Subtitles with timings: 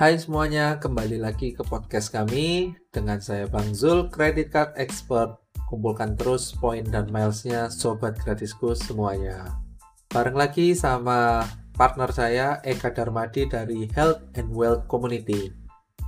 [0.00, 5.36] Hai semuanya, kembali lagi ke podcast kami dengan saya Bang Zul, Credit Card Expert.
[5.68, 9.60] Kumpulkan terus poin dan milesnya sobat gratisku semuanya.
[10.08, 11.44] Bareng lagi sama
[11.76, 15.52] partner saya Eka Darmadi dari Health and Wealth Community.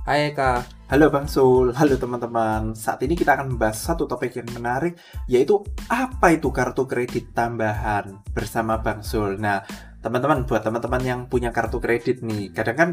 [0.09, 0.65] Hai Eka.
[0.89, 2.73] Halo Bang Sul, halo teman-teman.
[2.73, 4.97] Saat ini kita akan membahas satu topik yang menarik,
[5.29, 9.37] yaitu apa itu kartu kredit tambahan bersama Bang Sul.
[9.37, 9.61] Nah,
[10.01, 12.89] teman-teman, buat teman-teman yang punya kartu kredit nih, kadang kan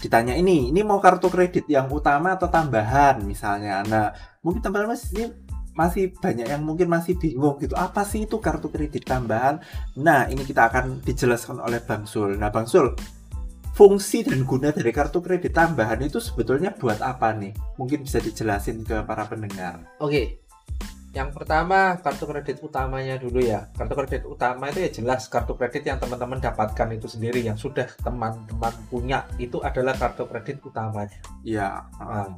[0.00, 3.82] ditanya ini, ini mau kartu kredit yang utama atau tambahan misalnya.
[3.86, 4.06] Nah,
[4.44, 5.32] mungkin teman-teman masih
[5.76, 9.60] masih banyak yang mungkin masih bingung gitu, apa sih itu kartu kredit tambahan?
[10.00, 12.32] Nah, ini kita akan dijelaskan oleh Bang Sul.
[12.40, 12.96] Nah, Bang Sul,
[13.76, 17.52] fungsi dan guna dari kartu kredit tambahan itu sebetulnya buat apa nih?
[17.76, 19.84] Mungkin bisa dijelasin ke para pendengar.
[20.00, 20.45] Oke.
[21.16, 23.72] Yang pertama kartu kredit utamanya dulu ya.
[23.72, 27.88] Kartu kredit utama itu ya jelas kartu kredit yang teman-teman dapatkan itu sendiri yang sudah
[28.04, 31.16] teman-teman punya itu adalah kartu kredit utamanya.
[31.40, 31.88] Ya.
[31.96, 32.36] Nah,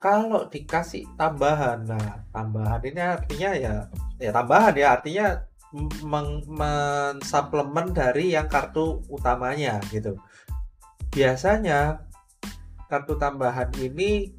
[0.00, 3.74] kalau dikasih tambahan, nah tambahan ini artinya ya
[4.16, 5.26] ya tambahan ya artinya
[6.02, 10.18] mensuplemen dari yang kartu utamanya gitu
[11.14, 12.02] biasanya
[12.90, 14.34] kartu tambahan ini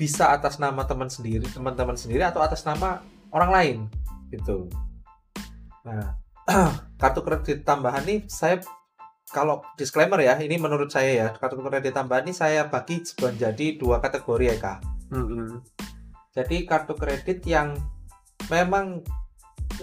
[0.00, 3.76] bisa atas nama teman sendiri, teman-teman sendiri atau atas nama orang lain
[4.32, 4.64] gitu.
[5.84, 6.16] Nah,
[7.00, 8.64] kartu kredit tambahan ini saya
[9.28, 14.00] kalau disclaimer ya, ini menurut saya ya, kartu kredit tambahan ini saya bagi menjadi dua
[14.00, 14.78] kategori ya kak.
[15.12, 15.48] Mm -hmm.
[16.32, 17.76] Jadi kartu kredit yang
[18.48, 19.04] memang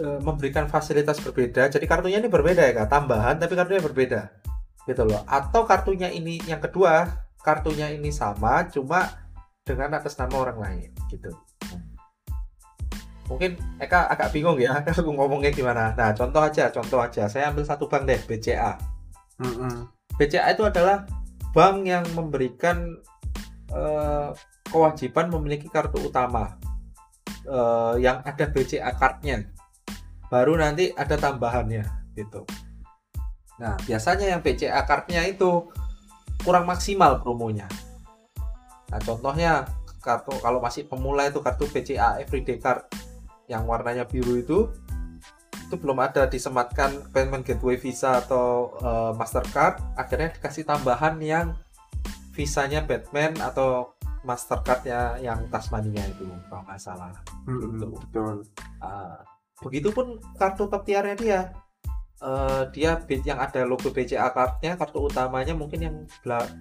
[0.01, 1.69] e, memberikan fasilitas berbeda.
[1.69, 4.21] Jadi kartunya ini berbeda ya kak, tambahan tapi kartunya berbeda
[4.87, 7.11] gitu loh atau kartunya ini yang kedua
[7.43, 9.26] kartunya ini sama cuma
[9.67, 11.35] dengan atas nama orang lain gitu.
[13.27, 15.91] Mungkin Eka agak bingung ya aku ngomongnya gimana.
[15.99, 17.27] Nah contoh aja contoh aja.
[17.27, 18.79] Saya ambil satu bank deh BCA
[19.43, 19.75] mm -hmm.
[20.15, 21.03] BCA itu adalah
[21.51, 22.95] bank yang memberikan
[23.75, 24.31] uh,
[24.71, 26.55] kewajiban memiliki kartu utama
[27.47, 29.47] uh, yang ada BCA cardnya.
[30.27, 31.83] Baru nanti ada tambahannya
[32.15, 32.43] gitu.
[33.57, 35.65] Nah, biasanya yang BCA card-nya itu
[36.45, 37.65] kurang maksimal promonya.
[38.87, 39.67] Nah, contohnya
[39.99, 42.87] kartu kalau masih pemula itu kartu BCA Everyday Card
[43.51, 44.71] yang warnanya biru itu
[45.67, 51.59] itu belum ada disematkan payment gateway Visa atau uh, Mastercard, akhirnya dikasih tambahan yang
[52.31, 53.91] visanya Batman atau
[54.23, 57.11] Mastercardnya yang Tasmania itu kalau nggak salah.
[57.43, 57.99] Hmm, gitu.
[57.99, 58.47] Betul.
[58.79, 59.19] Uh,
[59.59, 61.39] begitupun kartu top tiernya dia
[62.21, 65.95] uh, dia bit yang ada logo BCA cardnya kartu utamanya mungkin yang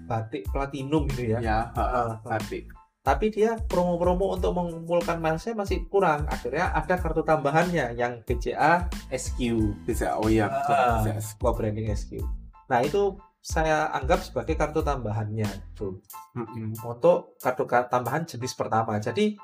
[0.08, 1.38] batik platinum gitu ya.
[1.40, 2.68] Ya, uh, batik.
[3.06, 6.26] Tapi dia promo-promo untuk mengumpulkan milesnya masih kurang.
[6.26, 9.38] Akhirnya ada kartu tambahannya yang BCA SQ.
[9.86, 12.18] BCA oh ya, uh, branding SQ.
[12.66, 13.14] Nah itu
[13.46, 15.46] saya anggap sebagai kartu tambahannya
[15.78, 16.02] tuh
[16.34, 16.82] mm-hmm.
[16.82, 18.98] untuk kartu tambahan jenis pertama.
[18.98, 19.38] Jadi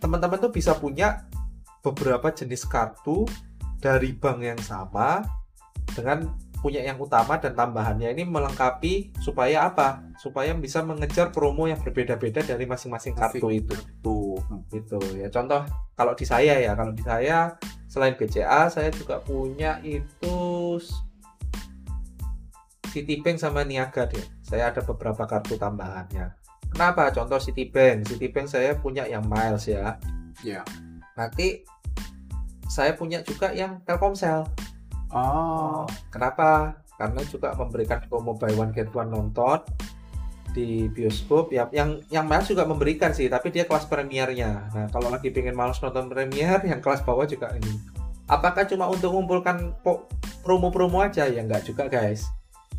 [0.00, 1.28] teman-teman tuh bisa punya
[1.84, 3.28] beberapa jenis kartu
[3.80, 5.22] dari bank yang sama
[5.92, 6.32] dengan
[6.66, 10.02] punya yang utama dan tambahannya ini melengkapi supaya apa?
[10.18, 13.76] Supaya bisa mengejar promo yang berbeda-beda dari masing-masing kartu itu.
[14.02, 14.40] Tuh,
[14.72, 15.30] gitu ya.
[15.30, 15.62] Contoh
[15.94, 17.54] kalau di saya ya, kalau di saya
[17.86, 20.36] selain BCA saya juga punya itu
[22.90, 24.24] Citibank sama Niaga deh.
[24.40, 26.32] Saya ada beberapa kartu tambahannya.
[26.72, 27.12] Kenapa?
[27.12, 28.08] Contoh Citibank.
[28.08, 30.00] Citibank saya punya yang miles ya.
[30.40, 30.64] Ya.
[31.12, 31.60] Nanti
[32.66, 34.46] saya punya juga yang Telkomsel.
[35.14, 36.82] Oh, kenapa?
[36.98, 39.62] Karena juga memberikan promo buy one get one nonton
[40.56, 41.52] di bioskop.
[41.52, 44.72] Ya yang yang mas juga memberikan sih tapi dia kelas premiernya.
[44.72, 47.76] Nah kalau lagi pengen males nonton premier yang kelas bawah juga ini.
[48.26, 49.76] Apakah cuma untuk mengumpulkan
[50.42, 51.28] promo-promo aja?
[51.30, 52.26] Ya enggak juga guys.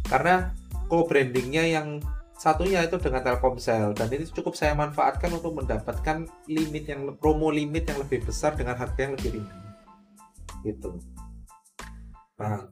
[0.09, 0.51] Karena
[0.91, 1.87] co-brandingnya yang
[2.35, 3.95] satunya itu dengan Telkomsel.
[3.95, 8.75] Dan ini cukup saya manfaatkan untuk mendapatkan limit yang promo limit yang lebih besar dengan
[8.75, 9.66] harga yang lebih ringan
[10.61, 10.97] gitu.
[12.37, 12.69] Nah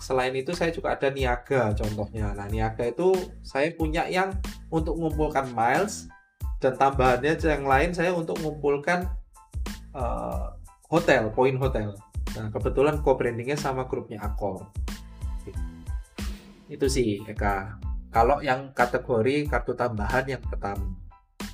[0.00, 2.34] selain itu saya juga ada niaga contohnya.
[2.34, 3.14] Nah niaga itu
[3.46, 4.34] saya punya yang
[4.70, 6.10] untuk mengumpulkan miles
[6.60, 9.06] dan tambahannya yang lain saya untuk mengumpulkan
[9.94, 10.54] uh,
[10.90, 11.94] hotel poin hotel.
[12.38, 14.70] Nah kebetulan co-brandingnya sama grupnya Akor
[16.70, 17.82] itu sih Eka.
[18.14, 21.09] Kalau yang kategori kartu tambahan yang pertama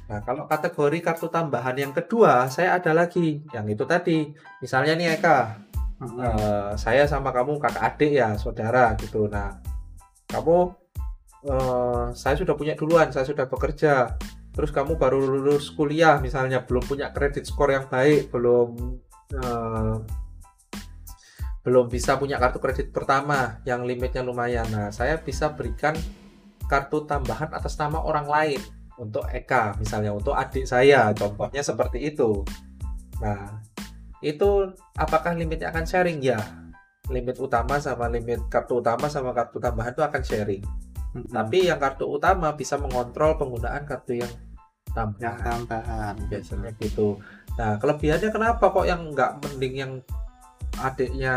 [0.06, 4.30] Nah, kalau kategori kartu tambahan yang kedua, saya ada lagi yang itu tadi.
[4.62, 5.38] Misalnya nih Eka,
[5.98, 6.18] hmm.
[6.22, 9.26] uh, saya sama kamu kakak adik ya, saudara gitu.
[9.26, 9.58] Nah,
[10.30, 10.70] kamu,
[11.50, 14.14] uh, saya sudah punya duluan, saya sudah bekerja.
[14.54, 19.02] Terus kamu baru lulus kuliah, misalnya belum punya kredit skor yang baik, belum
[19.42, 19.96] uh,
[21.66, 24.70] belum bisa punya kartu kredit pertama yang limitnya lumayan.
[24.70, 25.98] Nah, saya bisa berikan
[26.70, 28.62] kartu tambahan atas nama orang lain
[28.96, 32.44] untuk Eka, misalnya untuk adik saya, contohnya seperti itu.
[33.20, 33.60] Nah,
[34.24, 36.20] itu apakah limitnya akan sharing?
[36.24, 36.40] Ya,
[37.12, 40.64] limit utama sama limit kartu utama sama kartu tambahan itu akan sharing.
[41.16, 41.32] Mm-mm.
[41.32, 44.32] Tapi yang kartu utama bisa mengontrol penggunaan kartu yang
[44.92, 45.20] tambahan.
[45.20, 47.20] yang tambahan biasanya gitu.
[47.56, 49.92] Nah, kelebihannya kenapa kok yang nggak mending yang
[50.76, 51.36] adiknya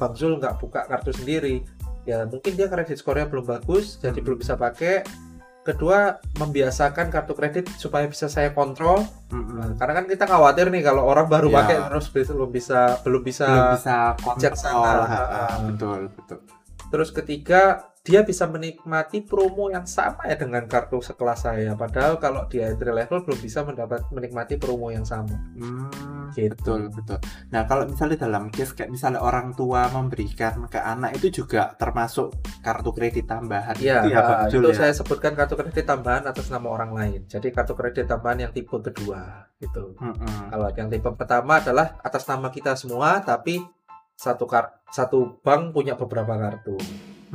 [0.00, 1.60] Bang Zul nggak buka kartu sendiri?
[2.06, 4.24] Ya mungkin dia kredit skornya belum bagus, jadi Hmm.
[4.24, 5.02] belum bisa pakai.
[5.66, 5.98] Kedua,
[6.38, 9.02] membiasakan kartu kredit supaya bisa saya kontrol.
[9.28, 11.58] Nah, karena kan kita khawatir nih kalau orang baru Ya.
[11.60, 13.46] pakai terus belum bisa belum bisa.
[13.50, 15.58] belum bisa kontrol ha, Ah.
[15.66, 16.38] betul betul
[16.90, 21.74] Terus ketiga, dia bisa menikmati promo yang sama ya dengan kartu sekelas saya.
[21.74, 25.34] Padahal kalau di entry level belum bisa mendapat menikmati promo yang sama.
[25.58, 26.54] Hmm, Gitu.
[26.54, 27.18] betul betul.
[27.50, 32.30] Nah kalau misalnya dalam case kayak misalnya orang tua memberikan ke anak itu juga termasuk
[32.62, 34.78] kartu kredit tambahan Iya, itu ya Jul itu ya?
[34.86, 37.20] saya sebutkan kartu kredit tambahan atas nama orang lain.
[37.26, 39.98] Jadi kartu kredit tambahan yang tipe kedua gitu.
[39.98, 40.54] Mm-mm.
[40.54, 43.58] Kalau yang tipe pertama adalah atas nama kita semua, tapi
[44.16, 46.74] satu kar satu bank punya beberapa kartu.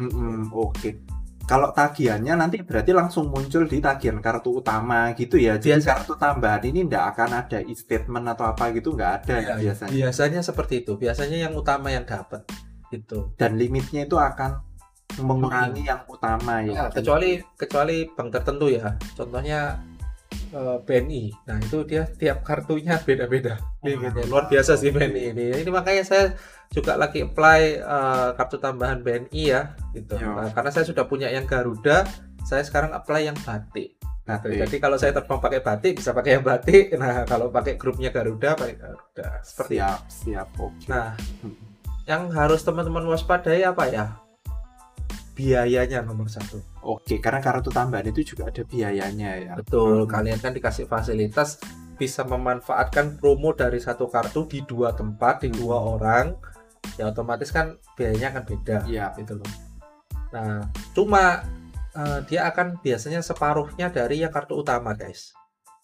[0.01, 1.05] Mm-mm, Oke.
[1.45, 5.59] Kalau tagihannya nanti berarti langsung muncul di tagihan kartu utama gitu ya.
[5.59, 5.89] Jadi Biasa.
[5.93, 9.91] kartu tambahan ini nggak akan ada e-statement atau apa gitu nggak ada ya biasanya.
[9.91, 10.95] Biasanya seperti itu.
[10.95, 12.47] Biasanya yang utama yang dapat
[12.87, 13.35] gitu.
[13.35, 14.63] Dan limitnya itu akan
[15.19, 16.71] mengurangi yang utama ya.
[16.71, 18.95] Ya, kecuali kecuali bank tertentu ya.
[19.11, 19.75] Contohnya
[20.51, 21.23] eh, BNI.
[21.47, 23.57] Nah, itu dia tiap kartunya beda-beda.
[23.81, 24.27] limitnya.
[24.29, 25.45] Luar biasa sih BNI ini.
[25.65, 26.25] Ini makanya saya
[26.69, 30.15] juga lagi apply eh, kartu tambahan BNI ya gitu.
[30.19, 30.29] Ya.
[30.29, 32.05] Nah, karena saya sudah punya yang Garuda,
[32.45, 33.97] saya sekarang apply yang batik.
[33.97, 34.37] Gitu.
[34.47, 34.59] Batik.
[34.63, 36.93] Jadi kalau saya terbang pakai batik bisa pakai yang batik.
[36.95, 39.27] Nah, kalau pakai grupnya Garuda pakai Garuda.
[39.41, 40.87] Seperti siap siap oke.
[40.87, 41.55] Nah, Mm.
[42.05, 44.05] yang harus teman-teman waspadai apa ya?
[45.31, 46.59] Biayanya nomor satu.
[46.83, 49.53] Oke, karena kartu tambahan itu juga ada biayanya ya.
[49.55, 50.11] Betul, Hmm.
[50.11, 51.61] kalian kan dikasih fasilitas
[51.95, 56.33] bisa memanfaatkan promo dari satu kartu di dua tempat, di dua orang.
[56.99, 59.13] Ya otomatis kan biayanya akan beda Iya.
[59.15, 59.49] gitu loh.
[60.33, 60.65] Nah,
[60.97, 61.45] cuma
[61.91, 65.35] eh, dia akan biasanya separuhnya dari yang kartu utama, guys.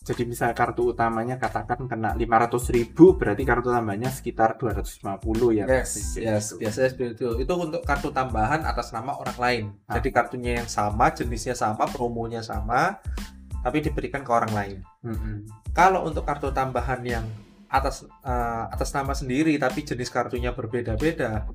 [0.07, 5.03] Jadi misal kartu utamanya katakan kena 500.000 ribu, berarti kartu tambahnya sekitar 250
[5.51, 5.67] ya.
[5.67, 7.43] Yes, yes, biasanya seperti itu.
[7.43, 9.63] Itu untuk kartu tambahan atas nama orang lain.
[9.83, 9.99] Ah.
[9.99, 13.03] Jadi kartunya yang sama, jenisnya sama, promonya sama,
[13.59, 14.77] tapi diberikan ke orang lain.
[15.03, 15.43] Mm-mm.
[15.75, 17.27] Kalau untuk kartu tambahan yang
[17.67, 21.51] atas eh, atas nama sendiri tapi jenis kartunya berbeda-beda,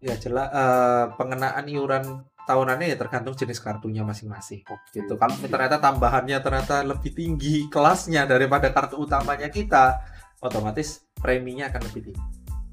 [0.00, 4.62] ya jelas eh, pengenaan iuran tahunannya ya tergantung jenis kartunya masing-masing.
[4.92, 5.14] Gitu.
[5.16, 10.00] Kalau ternyata tambahannya ternyata lebih tinggi kelasnya daripada kartu utamanya kita,
[10.44, 12.24] otomatis preminya akan lebih tinggi.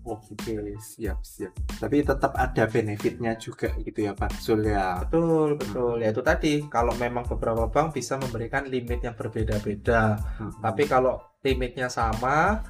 [0.02, 1.54] Oke, siap siap.
[1.78, 4.98] Tapi tetap ada benefitnya juga gitu ya Pak Zul ya.
[5.06, 6.02] Betul, betul.
[6.02, 10.18] Ya itu tadi, kalau memang beberapa bank bisa memberikan limit yang berbeda-beda.
[10.42, 10.58] Mm-mm.
[10.58, 12.66] Tapi kalau limitnya sama,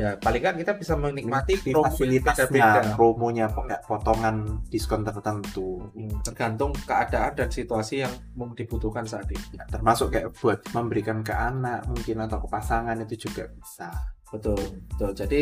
[0.00, 5.84] ya paling kan kita bisa menikmati promo fasilitasnya, promonya, pokok- potongan diskon tertentu.
[5.92, 8.12] Hmm, tergantung keadaan dan situasi yang
[8.56, 9.60] dibutuhkan saat ini.
[9.60, 13.92] Ya, termasuk kayak buat memberikan ke anak mungkin atau ke pasangan itu juga bisa.
[14.32, 14.56] Betul,
[14.88, 15.12] betul.
[15.12, 15.40] Jadi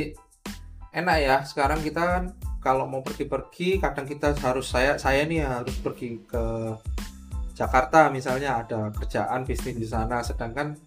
[0.91, 1.37] enak ya.
[1.47, 2.25] Sekarang kita kan
[2.59, 6.75] kalau mau pergi-pergi, kadang kita harus saya saya nih harus pergi ke
[7.55, 10.79] Jakarta misalnya ada kerjaan bisnis di sana, sedangkan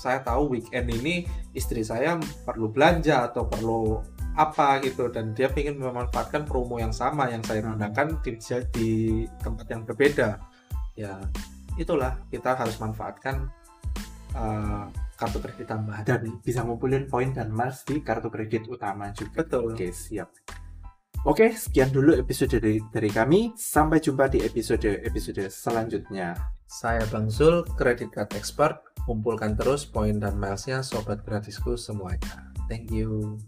[0.00, 2.16] saya tahu weekend ini istri saya
[2.48, 4.00] perlu belanja atau perlu
[4.40, 7.76] apa gitu dan dia ingin memanfaatkan promo yang sama yang saya Hmm.
[7.76, 8.32] gunakan di,
[8.72, 8.90] di
[9.44, 10.40] tempat yang berbeda
[10.96, 11.20] ya
[11.76, 13.52] itulah kita harus manfaatkan
[14.32, 14.88] uh,
[15.20, 19.44] kartu kredit tambahan Dan bisa ngumpulin poin dan miles di kartu kredit utama juga.
[19.44, 20.32] betul Oke, siap.
[21.28, 23.52] Oke, sekian dulu episode dari, dari kami.
[23.52, 26.32] Sampai jumpa di episode-episode selanjutnya.
[26.64, 28.89] Saya Bang Zul, Credit Card Expert.
[29.10, 32.54] Kumpulkan terus poin dan milesnya sobat gratisku semuanya.
[32.70, 33.42] Thank you.